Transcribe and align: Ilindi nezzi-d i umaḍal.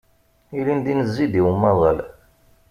Ilindi 0.57 0.93
nezzi-d 0.99 1.33
i 1.39 1.41
umaḍal. 1.49 1.97